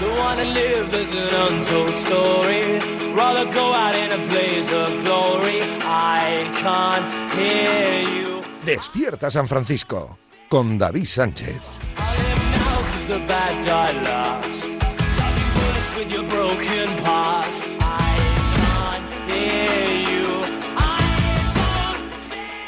[0.00, 2.80] Don't wanna live as an untold story.
[3.12, 5.60] Rather go out in a blaze of glory.
[5.82, 8.42] I can't hear you.
[8.64, 10.16] Despierta San Francisco
[10.48, 11.60] con David Sánchez.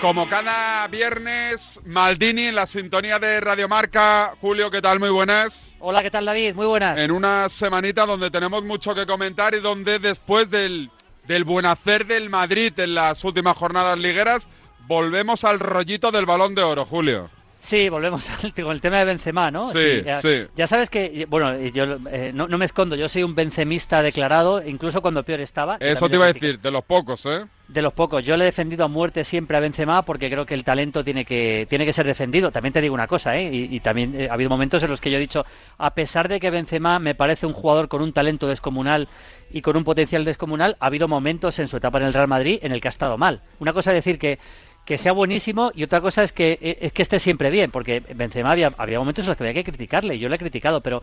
[0.02, 4.34] Como cada viernes, Maldini en la sintonía de Radiomarca.
[4.40, 4.98] Julio, ¿qué tal?
[4.98, 5.76] Muy buenas.
[5.78, 6.56] Hola, ¿qué tal David?
[6.56, 6.98] Muy buenas.
[6.98, 10.90] En una semanita donde tenemos mucho que comentar y donde después del,
[11.28, 14.48] del buen hacer del Madrid en las últimas jornadas ligueras,
[14.88, 17.30] volvemos al rollito del balón de oro, Julio.
[17.60, 19.70] Sí, volvemos al, con el tema de Benzema, ¿no?
[19.70, 20.46] Sí, ya, sí.
[20.56, 24.66] ya sabes que, bueno, yo eh, no, no me escondo, yo soy un benzemista declarado,
[24.66, 25.76] incluso cuando peor estaba.
[25.76, 27.46] Eso te iba a decir, de los pocos, ¿eh?
[27.72, 28.22] De los pocos.
[28.22, 31.24] Yo le he defendido a muerte siempre a Benzema porque creo que el talento tiene
[31.24, 32.50] que, tiene que ser defendido.
[32.50, 33.48] También te digo una cosa, ¿eh?
[33.50, 35.46] Y, también eh, ha habido momentos en los que yo he dicho,
[35.78, 39.08] a pesar de que Benzema me parece un jugador con un talento descomunal
[39.50, 42.58] y con un potencial descomunal, ha habido momentos en su etapa en el Real Madrid
[42.62, 43.40] en el que ha estado mal.
[43.58, 44.38] Una cosa es decir que
[44.84, 48.00] que sea buenísimo y otra cosa es que eh, es que esté siempre bien, porque
[48.00, 51.02] Benzema había, había momentos en los que había que criticarle, yo le he criticado, pero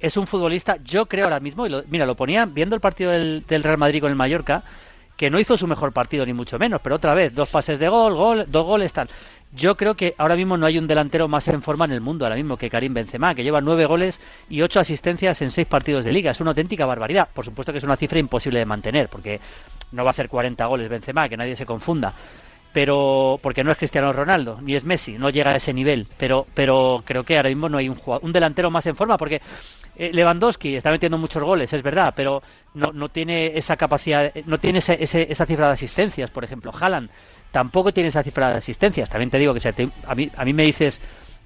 [0.00, 3.10] es un futbolista, yo creo ahora mismo, y lo, mira, lo ponía viendo el partido
[3.10, 4.62] del Real Madrid con el Mallorca,
[5.16, 7.88] que no hizo su mejor partido ni mucho menos, pero otra vez, dos pases de
[7.88, 9.08] gol, gol, dos goles, tal.
[9.52, 12.26] Yo creo que ahora mismo no hay un delantero más en forma en el mundo
[12.26, 16.04] ahora mismo que Karim Benzema, que lleva nueve goles y ocho asistencias en seis partidos
[16.04, 16.32] de liga.
[16.32, 17.28] Es una auténtica barbaridad.
[17.32, 19.40] Por supuesto que es una cifra imposible de mantener, porque
[19.92, 22.12] no va a hacer 40 goles Benzema, que nadie se confunda.
[22.76, 26.06] Pero porque no es Cristiano Ronaldo, ni es Messi, no llega a ese nivel.
[26.18, 29.40] Pero, pero creo que ahora mismo no hay un, un delantero más en forma, porque
[29.96, 32.42] eh, Lewandowski está metiendo muchos goles, es verdad, pero
[32.74, 36.70] no, no tiene esa capacidad, no tiene ese, ese, esa cifra de asistencias, por ejemplo.
[36.78, 37.08] Haaland
[37.50, 39.08] tampoco tiene esa cifra de asistencias.
[39.08, 41.00] También te digo que te, a, mí, a mí me dices,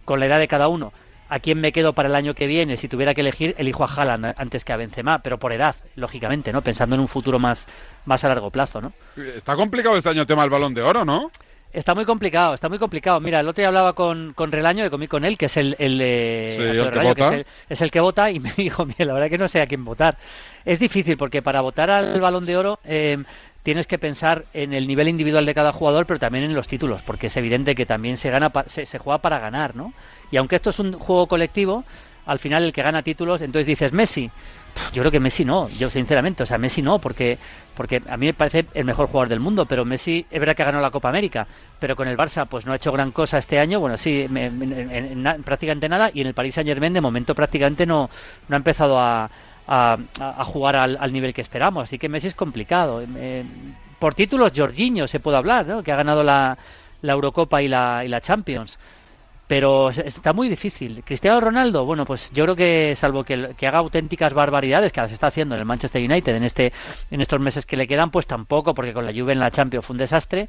[0.04, 0.92] con la edad de cada uno,
[1.30, 3.86] a quién me quedo para el año que viene, si tuviera que elegir, elijo a
[3.86, 6.62] Haaland antes que a Benzema, pero por edad, lógicamente, ¿no?
[6.62, 7.68] Pensando en un futuro más,
[8.04, 8.92] más a largo plazo, ¿no?
[9.16, 11.30] Está complicado este año el tema del balón de oro, ¿no?
[11.72, 13.20] Está muy complicado, está muy complicado.
[13.20, 15.76] Mira, el otro día hablaba con, con Relaño, que comí con él, que es el,
[15.78, 16.62] el, eh, Sí,
[17.14, 19.60] que el, es el que vota, y me dijo, mira, la verdad que no sé
[19.60, 20.18] a quién votar.
[20.64, 23.22] Es difícil, porque para votar al Balón de Oro eh,
[23.62, 27.02] tienes que pensar en el nivel individual de cada jugador, pero también en los títulos,
[27.02, 29.92] porque es evidente que también se, gana se, se juega para ganar, ¿no?
[30.30, 31.84] Y aunque esto es un juego colectivo,
[32.26, 34.30] al final el que gana títulos, entonces dices, Messi,
[34.92, 37.38] yo creo que Messi no, yo sinceramente, o sea, Messi no, porque,
[37.76, 40.62] porque a mí me parece el mejor jugador del mundo, pero Messi es verdad que
[40.62, 41.46] ha ganado la Copa América,
[41.80, 44.72] pero con el Barça pues no ha hecho gran cosa este año, bueno, sí, en-
[44.92, 48.08] en na- prácticamente nada, y en el Paris Saint Germain de momento prácticamente no,
[48.48, 49.28] no ha empezado a,
[49.72, 53.02] a, jugar al, al nivel que esperamos, así que Messi es complicado.
[53.16, 53.44] Eh,
[53.98, 55.82] por títulos, Jorginho se puede hablar, ¿no?
[55.82, 56.58] que ha ganado la,
[57.02, 58.78] Eurocopa y la, y la Champions
[59.46, 61.02] pero es- está muy difícil.
[61.04, 65.10] Cristiano Ronaldo, bueno, pues yo creo que salvo que, que haga auténticas barbaridades que las
[65.10, 66.72] está haciendo en el Manchester United en este
[67.10, 69.84] en estos meses que le quedan, pues tampoco, porque con la Juve en la Champions
[69.84, 70.48] fue un desastre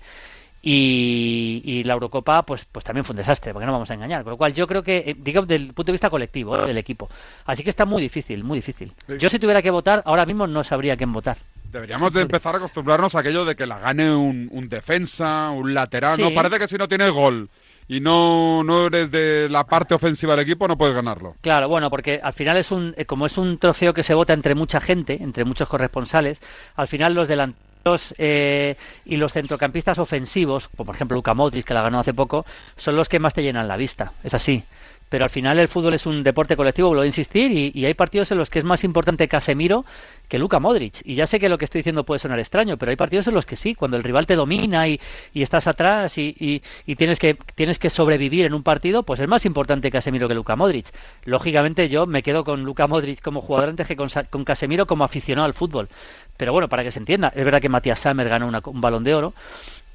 [0.61, 4.23] y, y la Eurocopa pues pues también fue un desastre, porque no vamos a engañar.
[4.23, 6.67] Con lo cual yo creo que eh, digo desde el punto de vista colectivo eh,
[6.67, 7.09] del equipo.
[7.45, 8.93] Así que está muy difícil, muy difícil.
[9.19, 11.37] Yo si tuviera que votar ahora mismo no sabría quién votar.
[11.71, 15.73] Deberíamos de empezar a acostumbrarnos a aquello de que la gane un, un defensa, un
[15.73, 16.17] lateral.
[16.17, 16.21] Sí.
[16.21, 17.49] No, parece que si no tienes gol
[17.87, 21.35] y no, no eres de la parte ofensiva del equipo, no puedes ganarlo.
[21.41, 24.33] Claro, bueno, porque al final es un, eh, como es un trofeo que se vota
[24.33, 26.41] entre mucha gente, entre muchos corresponsales,
[26.75, 27.70] al final los delanteros
[28.17, 28.75] eh,
[29.05, 32.45] y los centrocampistas ofensivos, como por ejemplo Luka Modric, que la ganó hace poco,
[32.77, 34.13] son los que más te llenan la vista.
[34.23, 34.63] Es así.
[35.11, 38.31] Pero al final el fútbol es un deporte colectivo, vuelvo a insistir, y, hay partidos
[38.31, 39.83] en los que es más importante Casemiro
[40.29, 41.01] que Luka Modric.
[41.03, 43.33] Y ya sé que lo que estoy diciendo puede sonar extraño, pero hay partidos en
[43.33, 45.01] los que sí, cuando el rival te domina y,
[45.33, 49.27] y estás atrás y, y- tienes, que, tienes que sobrevivir en un partido, pues es
[49.27, 50.85] más importante Casemiro que Luka Modric.
[51.25, 54.07] Lógicamente yo me quedo con Luka Modric como jugador antes que con,
[54.45, 55.89] Casemiro como aficionado al fútbol.
[56.37, 59.03] Pero bueno, para que se entienda, es verdad que Matías Sammer ganó una- un balón
[59.03, 59.33] de oro,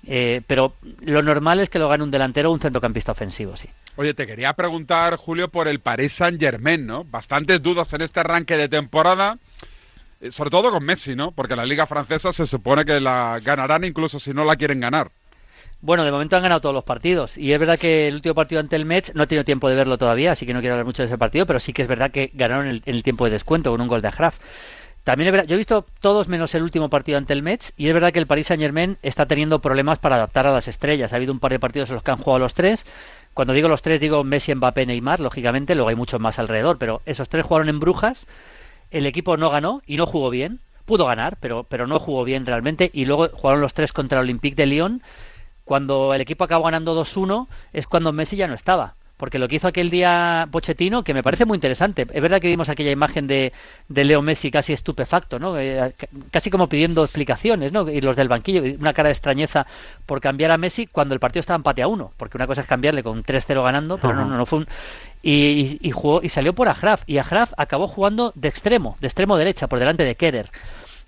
[0.07, 3.69] eh, pero lo normal es que lo gane un delantero o un centrocampista ofensivo, sí.
[3.97, 7.05] Oye, te quería preguntar, Julio, por el Paris Saint Germain, ¿no?
[7.05, 9.39] Bastantes dudas en este arranque de temporada,
[10.21, 11.33] eh, sobre todo con Messi, ¿no?
[11.33, 15.11] Porque la liga francesa se supone que la ganarán incluso si no la quieren ganar.
[15.81, 17.37] Bueno, de momento han ganado todos los partidos.
[17.37, 19.77] Y es verdad que el último partido ante el Metz no he tenido tiempo de
[19.77, 21.89] verlo todavía, así que no quiero hablar mucho de ese partido, pero sí que es
[21.89, 24.39] verdad que ganaron en el, tiempo de descuento con un gol de Agraf.
[25.07, 27.87] También es verdad, yo he visto todos menos el último partido ante el Metz y
[27.87, 31.13] es verdad que el Paris Saint Germain está teniendo problemas para adaptar a las estrellas.
[31.13, 32.85] Ha habido un par de partidos en los que han jugado los tres.
[33.33, 37.03] Cuando digo los tres digo Messi, Mbappé, Neymar, lógicamente, luego hay muchos más alrededor, pero
[37.07, 38.27] esos tres jugaron en Brujas,
[38.91, 40.59] el equipo no ganó y no jugó bien.
[40.87, 42.91] Pudo ganar, pero, pero no jugó bien realmente.
[42.93, 45.03] Y luego jugaron los tres contra el Olympique de Lyon.
[45.65, 48.97] Cuando el equipo acabó ganando 2-1 es cuando Messi ya no estaba.
[49.17, 52.49] Porque lo que hizo aquel día Pochettino, que me parece muy interesante, es verdad que
[52.49, 53.53] vimos aquella imagen de,
[53.89, 55.59] de Leo Messi casi estupefacto, ¿no?
[55.59, 55.95] Eh,
[56.31, 57.89] casi como pidiendo explicaciones, ¿no?
[57.91, 59.67] Y los del banquillo, una cara de extrañeza
[60.05, 62.67] por cambiar a Messi cuando el partido estaba empate a uno, porque una cosa es
[62.67, 64.69] cambiarle con 3-0 ganando, pero no, no, no fue un...
[65.23, 69.37] Y, y, jugó, y salió por Ajraf, y Ajraf acabó jugando de extremo, de extremo
[69.37, 70.51] derecha, por delante de Kerer.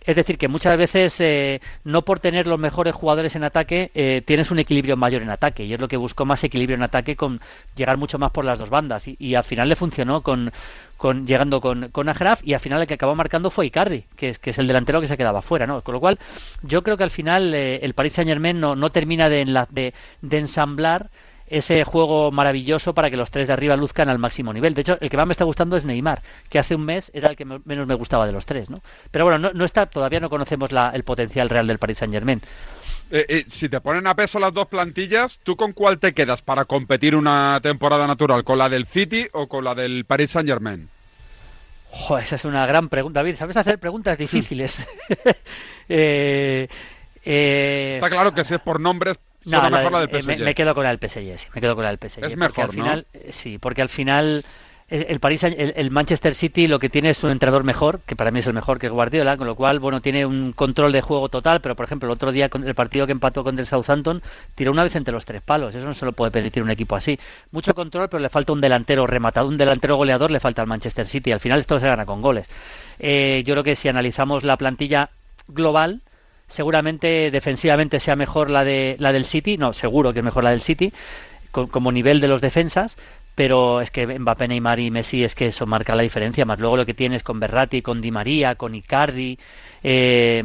[0.05, 4.23] Es decir, que muchas veces eh, no por tener los mejores jugadores en ataque eh,
[4.25, 7.17] tienes un equilibrio mayor en ataque y es lo que buscó más equilibrio en ataque
[7.17, 7.41] con
[7.77, 10.51] llegar mucho más por las dos bandas y, al final le funcionó con,
[10.97, 14.31] con llegando con, con Agraf y al final el que acabó marcando fue Icardi, que
[14.31, 15.83] es, que es el delantero que se quedaba fuera, ¿no?
[15.83, 16.19] Con lo cual
[16.63, 19.95] yo creo que al final eh, el Paris Saint Germain no, no termina de, de,
[20.23, 21.11] de ensamblar
[21.51, 24.75] ese juego maravilloso para que los tres de arriba luzcan al máximo nivel.
[24.75, 27.31] De hecho, el que más me está gustando es Neymar, que hace un mes era
[27.31, 28.79] el que menos me gustaba de los tres, ¿no?
[29.11, 32.13] Pero bueno, no, no está, todavía no conocemos la, el potencial real del Paris Saint
[32.13, 32.41] Germain.
[33.11, 36.43] Eh, eh, si te ponen a peso las dos plantillas, ¿tú con cuál te quedas
[36.43, 38.45] para competir una temporada natural?
[38.45, 40.89] ¿Con la del City o con la del Paris Saint Germain?
[41.91, 43.37] Oh, esa es una gran pregunta, David.
[43.37, 44.87] Sabes hacer preguntas difíciles.
[45.89, 46.69] eh...
[47.25, 49.19] Está claro que si es por nombres,
[49.49, 50.27] no, mejor la del PSG.
[50.27, 52.25] Me, me, quedo con la del PSG, sí, me quedo con la del PSG.
[52.25, 53.21] Es mejor, al final, ¿no?
[53.31, 54.45] Sí, porque al final
[54.91, 58.31] el París, el, el, Manchester City lo que tiene es un entrenador mejor, que para
[58.31, 61.29] mí es el mejor que Guardiola, con lo cual, bueno, tiene un control de juego
[61.29, 64.23] total, pero por ejemplo, el otro día con el partido que empató con el Southampton,
[64.55, 66.97] tiró una vez entre los tres palos, eso no se lo puede permitir un equipo
[66.97, 67.19] así.
[67.51, 71.07] Mucho control, pero le falta un delantero rematado, un delantero goleador le falta al Manchester
[71.07, 72.49] City, al final esto se gana con goles.
[72.99, 75.11] Eh, yo creo que si analizamos la plantilla
[75.49, 76.01] global,
[76.49, 80.51] seguramente defensivamente sea mejor la de la del City, no, seguro que es mejor la
[80.51, 80.93] del City,
[81.51, 82.97] con, como nivel de los defensas,
[83.39, 86.77] pero es que Mbappé, Neymar y Messi es que eso marca la diferencia, más luego
[86.77, 89.39] lo que tienes con Berratti, con Di María, con Icardi,
[89.85, 90.43] eh,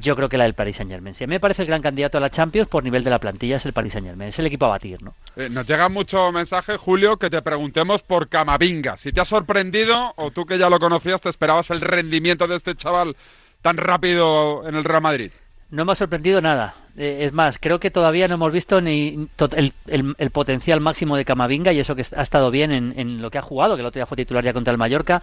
[0.00, 1.12] yo creo que la del Paris Saint Germain.
[1.12, 3.18] Si a mí me parece el gran candidato a la Champions por nivel de la
[3.18, 5.14] plantilla es el Paris Saint Germain, es el equipo a batir, ¿no?
[5.34, 10.12] Eh, nos llega mucho mensaje, Julio, que te preguntemos por Camavinga, si te ha sorprendido
[10.14, 13.16] o tú que ya lo conocías te esperabas el rendimiento de este chaval
[13.60, 15.32] tan rápido en el Real Madrid.
[15.70, 16.74] No me ha sorprendido nada.
[16.96, 21.16] Eh, es más, creo que todavía no hemos visto ni el, el, el, potencial máximo
[21.16, 23.80] de Camavinga y eso que ha estado bien en, en, lo que ha jugado, que
[23.80, 25.22] el otro día fue titular ya contra el Mallorca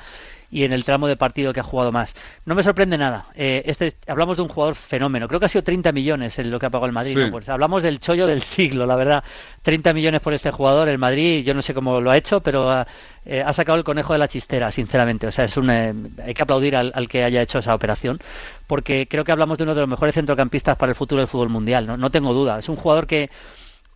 [0.54, 2.14] y en el tramo de partido que ha jugado más.
[2.46, 3.26] No me sorprende nada.
[3.34, 5.28] Eh, este hablamos de un jugador fenómeno.
[5.28, 7.14] Creo que ha sido 30 millones en lo que ha pagado el Madrid.
[7.16, 7.20] Sí.
[7.20, 7.32] ¿no?
[7.32, 9.24] Pues hablamos del chollo del siglo, la verdad.
[9.64, 10.88] 30 millones por este jugador.
[10.90, 12.86] El Madrid, yo no sé cómo lo ha hecho, pero
[13.26, 15.26] eh, ha sacado el conejo de la chistera, sinceramente.
[15.26, 15.92] O sea, es un, eh,
[16.24, 18.20] hay que aplaudir al, al, que haya hecho esa operación,
[18.68, 21.50] porque creo que hablamos de uno de los mejores centrocampistas para el futuro del fútbol
[21.50, 21.88] mundial.
[21.88, 22.60] No, no tengo duda.
[22.60, 23.32] Es un jugador que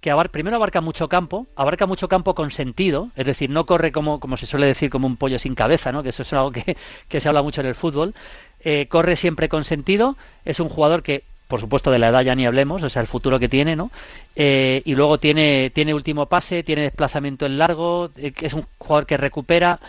[0.02, 4.20] que primero abarca mucho campo, abarca mucho campo con sentido, es decir, no corre como,
[4.20, 6.04] como se suele decir, como un pollo sin cabeza, ¿no?
[6.04, 6.78] que eso es algo que,
[7.10, 8.14] que se habla mucho en el fútbol,
[8.62, 12.36] eh, corre siempre con sentido, es un jugador que, por supuesto, de la edad ya
[12.36, 13.92] ni hablemos, o sea, el futuro que tiene, ¿no?
[14.36, 19.06] Eh, y luego tiene, tiene último pase, tiene desplazamiento en largo, eh, es un jugador
[19.06, 19.80] que recupera,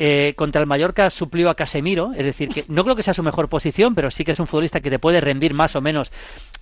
[0.00, 3.24] eh, contra el Mallorca suplió a Casemiro, es decir, que no creo que sea su
[3.24, 6.12] mejor posición, pero sí que es un futbolista que te puede rendir más o menos,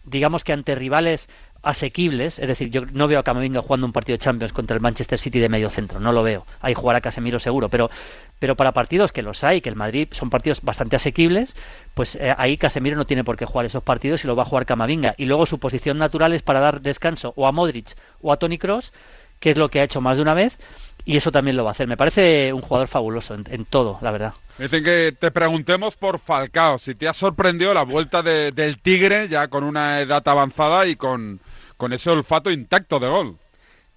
[0.04, 1.28] digamos que ante rivales
[1.66, 4.80] asequibles, es decir, yo no veo a Camavinga jugando un partido de Champions contra el
[4.80, 6.46] Manchester City de medio centro, no lo veo.
[6.60, 7.90] Ahí jugará Casemiro seguro, pero
[8.38, 11.56] pero para partidos que los hay, que el Madrid son partidos bastante asequibles,
[11.94, 14.46] pues eh, ahí Casemiro no tiene por qué jugar esos partidos y lo va a
[14.46, 15.14] jugar Camavinga.
[15.16, 18.58] Y luego su posición natural es para dar descanso o a Modric o a Tony
[18.58, 18.92] Cross,
[19.40, 20.58] que es lo que ha hecho más de una vez,
[21.04, 21.88] y eso también lo va a hacer.
[21.88, 24.34] Me parece un jugador fabuloso en, en todo, la verdad.
[24.58, 29.28] Dicen que te preguntemos por Falcao, si te ha sorprendido la vuelta de, del Tigre
[29.28, 31.40] ya con una edad avanzada y con,
[31.76, 33.38] con ese olfato intacto de gol.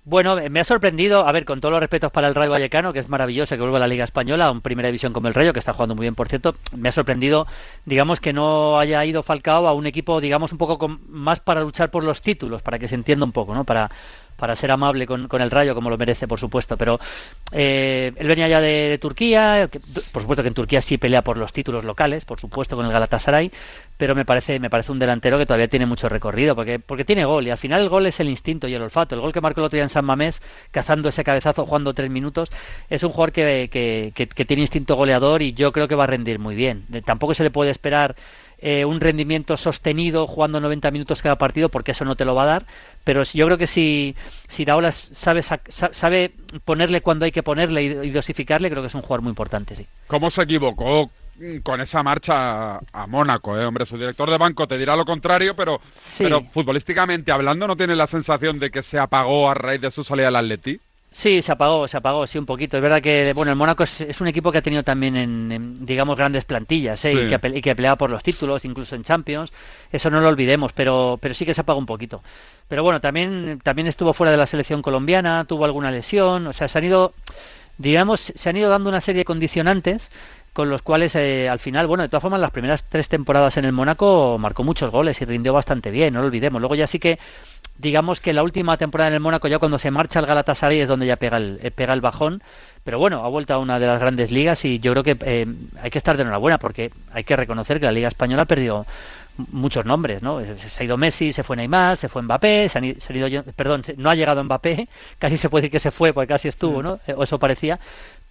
[0.06, 3.00] Bueno, me ha sorprendido, a ver, con todos los respetos para el Rayo Vallecano, que
[3.00, 5.54] es maravilloso que vuelva a la Liga Española, a un primera división como el Rayo,
[5.54, 7.46] que está jugando muy bien, por cierto, me ha sorprendido,
[7.86, 11.92] digamos, que no haya ido Falcao a un equipo, digamos, un poco más para luchar
[11.92, 13.66] por los títulos, para que se entienda un poco, ¿no?
[13.66, 13.92] Para,
[14.40, 16.78] para ser amable con, el Rayo, como lo merece, por supuesto.
[16.78, 17.00] Pero
[17.52, 19.80] eh, él venía ya de, Turquía, que,
[20.12, 22.92] por supuesto que en Turquía sí pelea por los títulos locales, por supuesto, con el
[22.92, 23.52] Galatasaray,
[23.98, 27.26] pero me parece, me parece un delantero que todavía tiene mucho recorrido, porque, porque tiene
[27.26, 29.16] gol, y al final el gol es el instinto y el olfato.
[29.16, 30.42] El gol que marcó el otro día en San Mamés,
[30.72, 32.50] cazando ese cabezazo, jugando tres minutos,
[32.90, 36.40] es un jugador que, que tiene instinto goleador y yo creo que va a rendir
[36.40, 36.86] muy bien.
[37.06, 38.16] Tampoco se le puede esperar
[38.62, 42.44] eh, un rendimiento sostenido jugando 90 minutos cada partido, porque eso no te lo va
[42.44, 42.66] a dar.
[43.04, 44.16] Pero yo creo que si,
[44.48, 46.34] si sabe, sabe
[46.66, 49.76] ponerle cuando hay que ponerle y, dosificarle, creo que es un jugador muy importante.
[49.76, 49.86] Sí.
[50.08, 51.10] ¿Cómo se equivocó
[51.64, 55.56] con esa marcha a Mónaco, eh, hombre, su director de banco te dirá lo contrario,
[55.56, 56.24] pero, sí.
[56.24, 60.04] pero futbolísticamente hablando, ¿no tiene la sensación de que se apagó a raíz de su
[60.04, 60.82] salida al Atleti?
[61.12, 62.78] Sí, se apagó, se apagó, sí, un poquito.
[62.78, 66.16] Es verdad que, bueno, el Mónaco es, un equipo que ha tenido también, en, digamos,
[66.16, 67.14] grandes plantillas, ¿eh?
[67.14, 69.52] y, que, y, que, peleaba por los títulos, incluso en Champions.
[69.92, 72.22] Eso no lo olvidemos, pero, pero sí que se apagó un poquito.
[72.68, 76.68] Pero bueno, también, también estuvo fuera de la selección colombiana, tuvo alguna lesión, o sea,
[76.68, 77.14] se han ido,
[77.80, 80.12] digamos, se han ido dando una serie de condicionantes
[80.54, 83.66] con los cuales eh, al final, bueno, de todas formas, las primeras tres temporadas en
[83.66, 86.60] el Mónaco marcó muchos goles y rindió bastante bien, no lo olvidemos.
[86.62, 87.18] Luego ya sí que
[87.80, 90.88] digamos que la última temporada en el Mónaco, ya cuando se marcha el Galatasaray, es
[90.88, 92.44] donde ya pega el, eh, pega el bajón.
[92.84, 95.46] Pero bueno, ha vuelto a una de las grandes ligas y yo creo que eh,
[95.82, 98.86] hay que estar de enhorabuena porque hay que reconocer que la Liga Española ha perdido
[99.52, 100.42] muchos nombres, ¿no?
[100.68, 104.10] Se ha ido Messi, se fue Neymar, se fue Mbappé, se, han, ido, perdón, no
[104.10, 104.88] ha llegado Mbappé,
[105.20, 106.84] casi se puede decir que se fue porque casi estuvo, mm.
[106.84, 107.00] ¿no?
[107.16, 107.80] O eso parecía,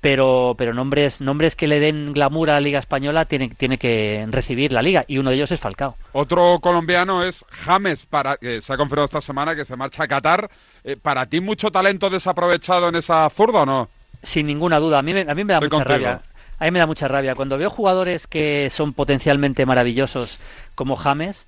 [0.00, 4.26] pero, pero nombres, nombres que le den glamour a la Liga Española tiene, tiene que
[4.30, 5.96] recibir la Liga y uno de ellos es Falcao.
[6.12, 10.08] Otro colombiano es James, para, que se ha confirmado esta semana que se marcha a
[10.08, 10.50] Qatar.
[10.84, 13.88] Eh, ¿Para ti mucho talento desaprovechado en esa zurda o no?
[14.22, 16.20] Sin ninguna duda, a mí, a mí me da mucha rabia.
[16.60, 17.34] A mí me da mucha rabia.
[17.34, 20.40] Cuando veo jugadores que son potencialmente maravillosos
[20.74, 21.46] como James,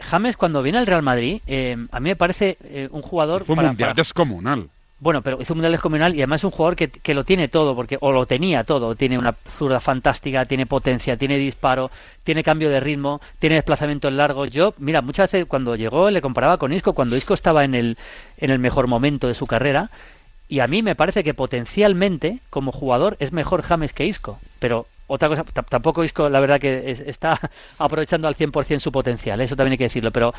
[0.00, 3.44] James cuando viene al Real Madrid, eh, a mí me parece eh, un jugador...
[3.44, 4.68] Fue mundial descomunal.
[5.00, 7.48] Bueno, pero hizo un mundial descomunal y además es un jugador que, que, lo tiene
[7.48, 8.94] todo, porque o lo tenía todo.
[8.94, 11.90] Tiene una zurda fantástica, tiene potencia, tiene disparo,
[12.22, 14.44] tiene cambio de ritmo, tiene desplazamiento en largo.
[14.44, 17.96] Yo, mira, muchas veces cuando llegó le comparaba con Isco, cuando Isco estaba en el,
[18.36, 19.90] en el mejor momento de su carrera.
[20.48, 24.38] Y a mí me parece que potencialmente, como jugador, es mejor James que Isco.
[24.58, 27.38] Pero otra cosa, tampoco Isco, la verdad que está
[27.78, 30.32] aprovechando al 100% su potencial, eso también hay que decirlo, pero,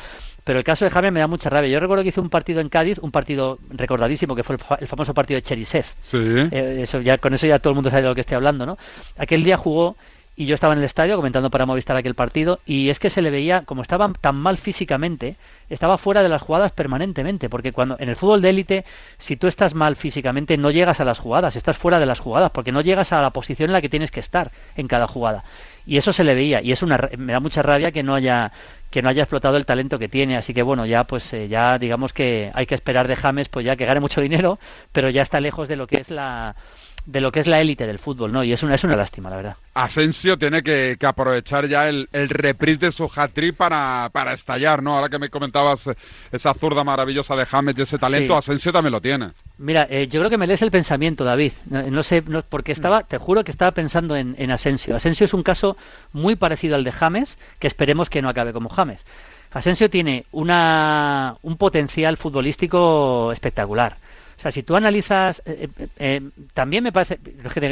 [0.44, 1.68] pero el caso de James me da mucha rabia.
[1.68, 5.12] Yo recuerdo que hice un partido en Cádiz, un partido recordadísimo, que fue el, famoso
[5.12, 5.84] partido de Cherisev.
[6.00, 6.18] Sí.
[6.18, 8.64] Eh, eso ya, con eso ya todo el mundo sabe de lo que estoy hablando,
[8.64, 8.78] ¿no?
[9.18, 9.96] Aquel día jugó
[10.34, 13.20] y yo estaba en el estadio comentando para Movistar aquel partido y es que se
[13.20, 15.36] le veía, como estaba tan mal físicamente,
[15.68, 18.84] estaba fuera de las jugadas permanentemente, porque cuando en el fútbol de élite,
[19.18, 22.50] si tú estás mal físicamente, no llegas a las jugadas, estás fuera de las jugadas,
[22.50, 25.44] porque no llegas a la posición en la que tienes que estar en cada jugada.
[25.84, 28.52] Y eso se le veía, y es una, me da mucha rabia que no haya
[28.90, 31.78] que no haya explotado el talento que tiene, así que bueno, ya pues eh, ya
[31.78, 34.58] digamos que hay que esperar de James pues ya que gane mucho dinero,
[34.92, 36.54] pero ya está lejos de lo que es la
[37.04, 38.44] de lo que es la élite del fútbol, ¿no?
[38.44, 39.56] Y es una, es una lástima, la verdad.
[39.74, 44.94] Asensio tiene que, aprovechar ya el, el reprise de su hat para, para estallar, ¿no?
[44.94, 45.90] Ahora que me comentabas
[46.30, 49.30] esa zurda maravillosa de James y ese talento, Asensio también lo tiene.
[49.58, 51.52] Mira, eh, yo creo que me lees el pensamiento, David.
[51.68, 54.94] No, sé, no, porque estaba, te juro que estaba pensando en, en Asensio.
[54.94, 55.76] Asensio es un caso
[56.12, 59.04] muy parecido al de James, que esperemos que no acabe como James.
[59.50, 63.96] Asensio tiene una, un potencial futbolístico espectacular
[64.42, 66.20] sea, si tú analizas, eh, eh, eh,
[66.52, 67.20] también me parece,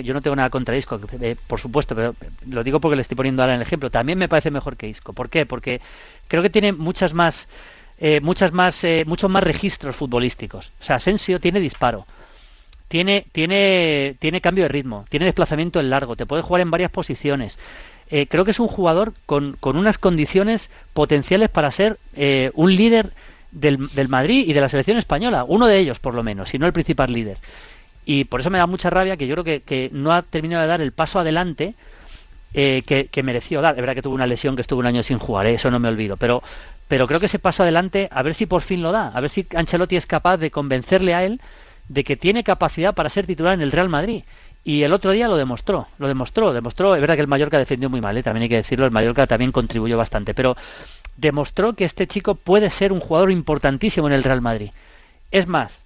[0.04, 1.00] yo no tengo nada contra Isco,
[1.48, 2.14] por supuesto, pero
[2.46, 4.88] lo digo porque le estoy poniendo ahora en el ejemplo, también me parece mejor que
[4.88, 5.12] Isco.
[5.12, 5.46] ¿Por qué?
[5.46, 5.80] Porque
[6.28, 7.48] creo que tiene muchas más,
[8.22, 10.70] muchas más, muchos más registros futbolísticos.
[10.80, 12.06] O sea, Asensio tiene disparo,
[12.86, 16.92] tiene, tiene, tiene cambio de ritmo, tiene desplazamiento en largo, te puede jugar en varias
[16.92, 17.58] posiciones.
[18.08, 21.98] creo que es un jugador con, con unas condiciones potenciales para ser
[22.54, 23.10] un líder
[23.52, 26.58] del, del, Madrid y de la selección española, uno de ellos por lo menos, si
[26.58, 27.38] no el principal líder.
[28.04, 30.62] Y por eso me da mucha rabia que yo creo que, que no ha terminado
[30.62, 31.74] de dar el paso adelante
[32.54, 33.74] eh, que, que, mereció dar.
[33.74, 35.54] Es verdad que tuvo una lesión que estuvo un año sin jugar, ¿eh?
[35.54, 36.42] eso no me olvido, pero,
[36.88, 39.30] pero creo que ese paso adelante, a ver si por fin lo da, a ver
[39.30, 41.40] si Ancelotti es capaz de convencerle a él
[41.88, 44.24] de que tiene capacidad para ser titular en el Real Madrid.
[44.62, 47.88] Y el otro día lo demostró, lo demostró, demostró, es verdad que el Mallorca defendió
[47.88, 48.22] muy mal, ¿eh?
[48.22, 50.56] también hay que decirlo, el Mallorca también contribuyó bastante, pero
[51.20, 54.70] demostró que este chico puede ser un jugador importantísimo en el Real Madrid.
[55.30, 55.84] Es más,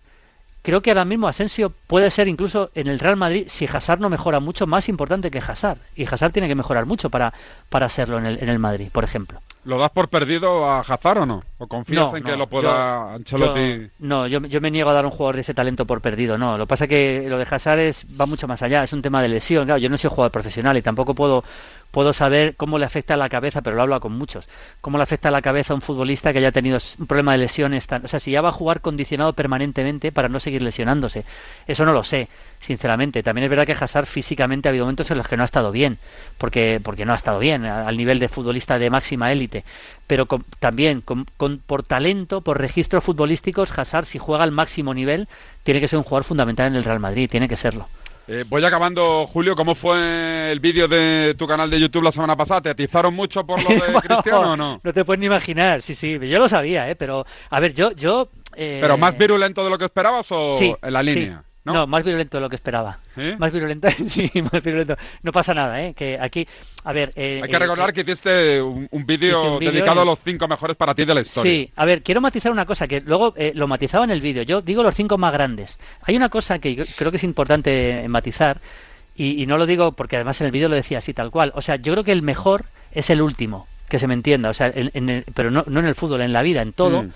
[0.63, 4.09] creo que ahora mismo Asensio puede ser incluso en el Real Madrid, si Hazard no
[4.09, 5.79] mejora mucho, más importante que Hazard.
[5.97, 7.35] Y Hazard tiene que mejorar mucho para,
[7.69, 9.41] para serlo en el, en el Madrid, por ejemplo.
[9.65, 11.43] ¿Lo das por perdido a Hazard o no?
[11.59, 13.89] ¿O confías en que lo pueda Ancelotti?
[13.99, 16.59] no, yo, yo, me niego a dar un jugador de ese talento por perdido, no.
[16.59, 19.01] Lo que pasa es que lo de Hazard es, va mucho más allá, es un
[19.01, 19.65] tema de lesión.
[19.65, 21.45] Claro, yo no soy jugador profesional y tampoco puedo
[21.95, 24.49] puedo saber cómo le afecta a la cabeza, pero lo hablo con muchos,
[24.81, 27.39] cómo le afecta a la cabeza a un futbolista que haya tenido un problema de
[27.39, 27.87] lesiones.
[28.03, 31.25] o sea, si ya va a jugar condicionado permanentemente para no seguir lesionándose.
[31.69, 32.27] Eso no lo sé,
[32.59, 33.23] sinceramente.
[33.23, 35.71] También es verdad que Hazard físicamente ha habido momentos en los que no ha estado
[35.71, 35.99] bien,
[36.37, 39.65] porque, porque no ha estado bien al nivel de futbolista de máxima élite.
[40.09, 40.27] Pero
[40.59, 41.27] también con,
[41.65, 45.29] por talento, por registros futbolísticos, Hazard, si juega al máximo nivel,
[45.63, 47.87] tiene que ser un jugador fundamental en el Real Madrid, tiene que serlo.
[48.27, 49.55] Eh, voy acabando, Julio.
[49.55, 52.63] ¿Cómo fue el vídeo de tu canal de YouTube la semana pasada?
[52.63, 54.81] ¿Te atizaron mucho por lo de Cristiano o no?
[54.83, 55.83] No te puedes ni imaginar.
[55.83, 56.97] Sí, sí, yo lo sabía, ¿eh?
[56.97, 57.93] Pero, a ver, yo...
[57.93, 61.45] yo eh, ¿Pero más virulento de lo que esperabas o en la línea?
[61.65, 61.87] ¿No?
[61.87, 62.99] más virulento de lo que esperaba.
[63.17, 63.37] ¿Eh?
[63.39, 64.97] Más virulento, sí, más virulento.
[65.23, 65.95] No pasa nada, ¿eh?
[65.95, 66.47] Que aquí,
[66.85, 67.13] a ver...
[67.17, 70.47] eh, Hay que eh, recordar eh, que hiciste un, un vídeo dedicado a los cinco
[70.49, 71.51] mejores para ti de la historia.
[71.51, 74.43] Sí, a ver, quiero matizar una cosa, que luego eh, lo matizaba en el vídeo.
[74.43, 75.79] Yo digo los cinco más grandes.
[76.03, 78.59] Hay una cosa que yo creo que es importante matizar,
[79.17, 81.53] y, y no lo digo porque además en el vídeo lo decía así tal cual.
[81.55, 84.51] O sea, yo creo que el mejor es el último, que se me entienda.
[84.51, 86.73] O sea, en- en el- pero no, no en el fútbol, en la vida, en
[86.73, 87.05] todo.
[87.05, 87.11] Mm.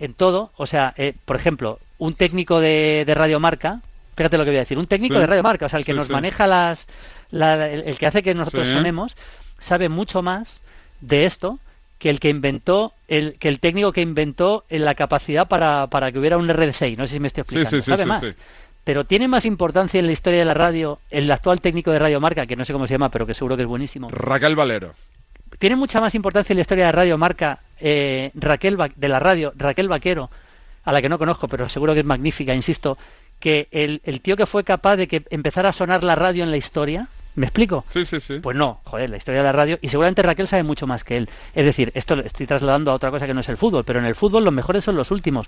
[0.00, 0.52] En todo.
[0.56, 3.80] O sea, eh, por ejemplo, un técnico de, de radiomarca,
[4.18, 5.20] fíjate lo que voy a decir, un técnico Sí.
[5.20, 6.12] de radiomarca, o sea, el que Sí, nos sí.
[6.12, 6.86] maneja las.
[7.30, 9.16] la- el, el que hace que nosotros sonemos,
[9.58, 10.60] sabe mucho más
[11.00, 11.58] de esto
[11.98, 16.12] que el que inventó, el, que el técnico que inventó eh, la capacidad para, para
[16.12, 16.96] que hubiera un RD6.
[16.96, 17.70] No sé si me estoy explicando.
[17.70, 18.24] sí, sí, sabe más.
[18.84, 22.46] Pero tiene más importancia en la historia de la radio el actual técnico de Radiomarca,
[22.46, 24.08] que no sé cómo se llama, pero que seguro que es buenísimo.
[24.10, 24.94] Raquel Valero.
[25.58, 29.52] Tiene mucha más importancia en la historia de Radio Marca eh, Raquel de la radio,
[29.56, 30.30] Raquel Vaquero,
[30.84, 32.96] a la que no conozco, pero seguro que es magnífica, insisto,
[33.40, 36.50] que el, el tío que fue capaz de que empezara a sonar la radio en
[36.50, 37.08] la historia.
[37.34, 37.84] ¿Me explico?
[37.88, 38.40] Sí, sí, sí.
[38.40, 39.78] Pues no, joder, la historia de la radio.
[39.80, 41.28] Y seguramente Raquel sabe mucho más que él.
[41.54, 44.00] Es decir, esto lo estoy trasladando a otra cosa que no es el fútbol, pero
[44.00, 45.46] en el fútbol los mejores son los últimos.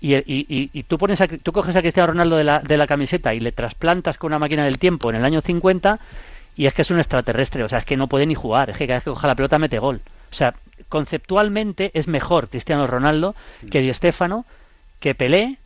[0.00, 2.76] Y, y- y- y tú, pones a- tú coges a Cristiano Ronaldo de la, de
[2.76, 5.98] la camiseta y le trasplantas con una máquina del tiempo en el año 50
[6.56, 7.64] y es que es un extraterrestre.
[7.64, 8.70] O sea, es que no puede ni jugar.
[8.70, 10.02] Es que cada vez que coja la pelota mete gol.
[10.30, 10.54] O sea,
[10.88, 13.34] conceptualmente es mejor Cristiano Ronaldo
[13.70, 14.44] que Di Stéfano,
[15.00, 15.56] que Pelé,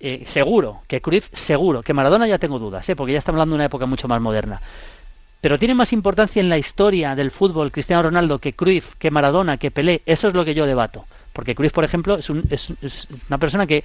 [0.00, 2.96] eh, seguro, que Cruyff, seguro, que Maradona ya tengo dudas, ¿eh?
[2.96, 4.60] porque ya estamos hablando de una época mucho más moderna.
[5.40, 9.56] Pero tiene más importancia en la historia del fútbol Cristiano Ronaldo que Cruyff, que Maradona,
[9.56, 10.02] que Pelé.
[10.04, 11.04] Eso es lo que yo debato.
[11.32, 13.84] Porque Cruyff, por ejemplo, es, un- es- es una persona que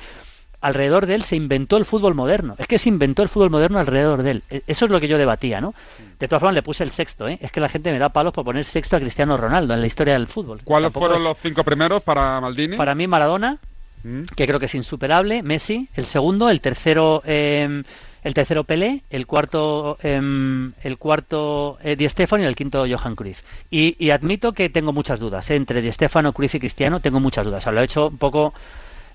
[0.62, 2.56] alrededor de él se inventó el fútbol moderno.
[2.58, 4.44] Es que se inventó el fútbol moderno alrededor de él.
[4.50, 5.76] E- Eso es lo que yo debatía, ¿no?
[6.20, 7.38] De todas formas, le puse el sexto, ¿eh?
[7.42, 9.88] Es que la gente me da palos por poner sexto a Cristiano Ronaldo en la
[9.88, 10.62] historia del fútbol.
[10.64, 12.78] ¿Cuáles Tampoco fueron es- los cinco primeros para Maldini?
[12.78, 13.58] Para mí, Maradona,
[14.04, 14.24] Mm.
[14.36, 17.84] que creo que es insuperable, Messi, el segundo, el tercero, eh,
[18.24, 23.16] el tercero Pelé, el cuarto, eh, el cuarto eh, Di Stéfano y el quinto Johan
[23.16, 23.42] Cruyff.
[23.70, 25.56] Y, y admito que tengo muchas dudas ¿eh?
[25.56, 27.60] entre Di Stéfano, Cruyff y Cristiano, tengo muchas dudas.
[27.60, 28.54] O sea, lo he hecho un poco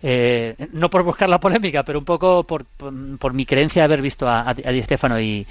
[0.02, 4.02] eh, no por buscar la polémica, pero un poco por, por, mi creencia de haber
[4.02, 5.46] visto a, a Di Stéfano y,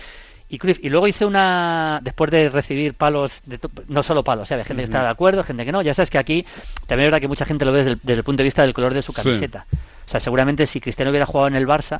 [0.49, 0.79] y Cruyff.
[0.83, 4.83] Y luego hice una, después de recibir palos, de to- no solo palos, gente que
[4.83, 5.81] estaba de acuerdo, gente que no.
[5.81, 6.45] Ya sabes que aquí
[6.87, 8.61] también es verdad que mucha gente lo ve desde el, desde el punto de vista
[8.63, 9.21] del color de su Sí.
[9.21, 9.65] camiseta.
[10.05, 11.99] O sea, seguramente si Cristiano hubiera jugado en el Barça,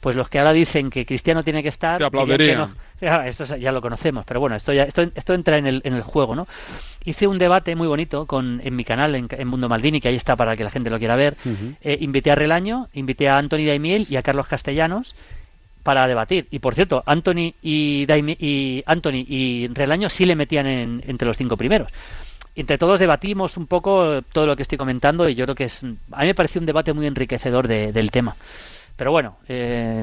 [0.00, 1.98] pues los que ahora dicen que Cristiano tiene que estar...
[1.98, 2.58] Te que aplaudirían.
[2.58, 2.70] no.
[3.00, 5.94] Ya, esto ya lo conocemos, pero bueno, esto ya esto, esto entra en el, en
[5.94, 6.46] el juego, ¿no?
[7.04, 10.16] Hice un debate muy bonito con en mi canal, en, en Mundo Maldini, que ahí
[10.16, 11.36] está para que la gente lo quiera ver.
[11.82, 15.14] Eh, invité a Relaño, invité a Anthony Daimiel y a Carlos Castellanos
[15.86, 16.48] para debatir.
[16.50, 21.26] Y por cierto, Anthony y, Daimi- y Anthony y Relaño sí le metían en- entre
[21.28, 21.88] los cinco primeros.
[22.56, 25.64] Entre todos debatimos un poco eh, todo lo que estoy comentando y yo creo que
[25.64, 28.34] es, a mí me pareció un debate muy enriquecedor de- del tema.
[28.96, 30.02] Pero bueno, eh,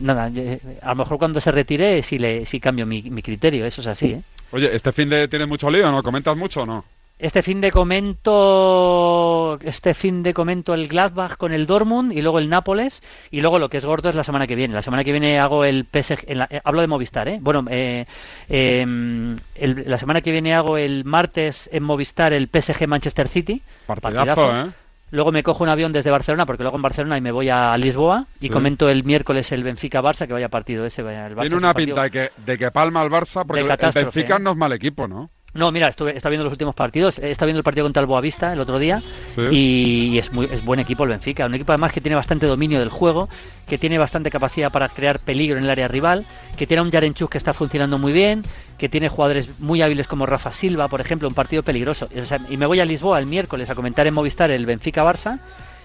[0.00, 3.80] nada, eh, a lo mejor cuando se retire sí, le, sí cambio mi, criterio, eso
[3.82, 4.06] es así.
[4.06, 4.22] ¿eh?
[4.50, 6.02] Oye, ¿este fin de tienes mucho lío, no?
[6.02, 6.84] ¿Comentas mucho o no?
[7.22, 12.38] Este fin de comento este fin de comento el Gladbach con el Dortmund y luego
[12.40, 14.74] el Nápoles y luego lo que es gordo es la semana que viene.
[14.74, 17.38] La semana que viene hago el PSG, en la- eh, hablo de Movistar, ¿eh?
[17.40, 18.06] Bueno, eh,
[18.48, 23.62] eh, el- la semana que viene hago el martes en Movistar el PSG Manchester City.
[23.86, 24.70] Partidazo, ¿eh?
[25.12, 27.76] Luego me cojo un avión desde Barcelona, porque luego en Barcelona y me voy a
[27.76, 28.50] Lisboa y Sí.
[28.50, 31.02] comento el miércoles el Benfica-Barça, que vaya partido ese.
[31.02, 31.06] el
[31.36, 34.36] Barça Tiene un una pinta de que, de que palma al Barça porque el- Benfica
[34.36, 34.40] ¿eh?
[34.40, 35.30] no es mal equipo, ¿no?
[35.54, 37.18] No, mira, estuve, estaba viendo los últimos partidos.
[37.18, 39.02] Estado viendo el partido contra el Boavista el otro día.
[39.28, 39.42] Sí.
[39.50, 41.44] Y es, muy, es buen equipo el Benfica.
[41.44, 43.28] Un equipo además que tiene bastante dominio del juego,
[43.68, 46.24] que tiene bastante capacidad para crear peligro en el área rival,
[46.56, 48.42] que tiene a un Yarenchuk que está funcionando muy bien,
[48.78, 52.08] que tiene jugadores muy hábiles como Rafa Silva, por ejemplo, un partido peligroso.
[52.20, 55.38] O sea, y me voy a Lisboa el miércoles a comentar en Movistar el Benfica-Barça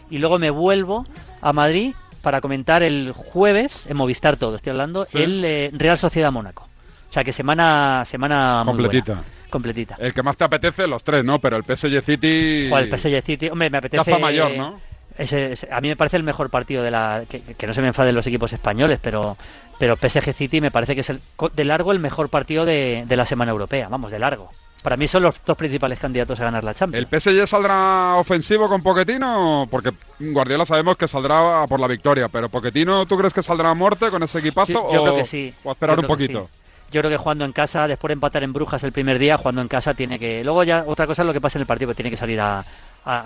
[0.10, 1.06] y luego me vuelvo
[1.42, 5.22] a Madrid para comentar el jueves en Movistar todo, estoy hablando, Sí.
[5.22, 6.68] el eh, Real Sociedad Mónaco.
[7.10, 9.24] O sea que semana semana muy buena.
[9.50, 9.96] Completita.
[10.00, 11.40] El que más te apetece, los tres, ¿no?
[11.40, 12.68] Pero el PSG City...
[12.70, 14.04] Joder, el PSG City, hombre, me apetece.
[14.04, 14.80] Caza mayor, ¿no?
[15.18, 17.24] ese- ese- a mí me parece el mejor partido de la.
[17.28, 19.36] Que, que no se me enfaden los equipos españoles, pero
[19.80, 21.20] pero PSG City me parece que es el,
[21.54, 23.88] de largo el mejor partido de, de la semana europea.
[23.90, 24.52] Vamos, de largo.
[24.84, 27.08] Para mí son los dos principales candidatos a ganar la Champions.
[27.12, 29.68] ¿El PSG saldrá ofensivo con Poquetino?
[29.72, 33.74] Porque Guardiola sabemos que saldrá por la victoria, pero Poquetino, ¿tú crees que saldrá a
[33.74, 34.68] muerte con ese equipazo?
[34.68, 35.54] Sí, yo o, creo que sí.
[35.64, 36.48] o esperar un poquito?
[36.52, 36.67] sí.
[36.92, 39.62] Yo creo que jugando en casa, después de empatar en Brujas el primer día, jugando
[39.62, 40.44] en casa tiene que.
[40.44, 42.40] Luego ya otra cosa es lo que pasa en el partido, que tiene que salir
[42.40, 42.64] a,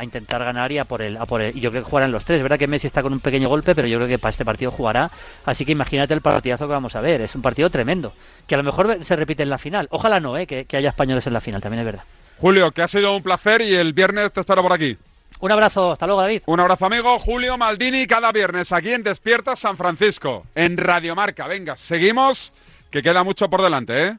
[0.02, 1.58] intentar ganar y a por el, a por el.
[1.58, 2.38] Y yo creo que jugarán los tres.
[2.38, 4.46] Es verdad que Messi está con un pequeño golpe, pero yo creo que para este
[4.46, 5.10] partido jugará.
[5.46, 7.22] Así que imagínate el partidazo que vamos a ver.
[7.22, 8.14] Es un partido tremendo.
[8.48, 9.88] Que a lo mejor se repite en la final.
[9.92, 10.48] Ojalá no, ¿eh?
[10.48, 12.04] que, que haya españoles en la final, también es verdad.
[12.38, 14.98] Julio, que ha sido un placer y el viernes te espero por aquí.
[15.42, 16.44] Un abrazo, hasta luego David.
[16.46, 21.48] Un abrazo amigo, Julio Maldini, cada viernes aquí en Despierta San Francisco, en Radio Marca.
[21.48, 22.54] Venga, seguimos,
[22.92, 24.18] que queda mucho por delante, ¿eh?